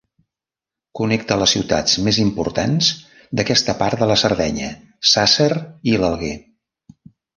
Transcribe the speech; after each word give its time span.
Connecta 0.99 1.35
les 1.41 1.51
ciutats 1.55 1.99
més 2.07 2.19
importants 2.23 2.89
d'aquesta 3.41 3.75
part 3.83 4.01
de 4.05 4.07
la 4.13 4.17
Sardenya, 4.23 4.71
Sàsser 5.11 5.51
i 5.93 5.99
l'Alguer. 6.05 6.33